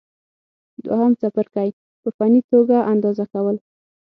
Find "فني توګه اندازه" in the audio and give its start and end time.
2.17-3.25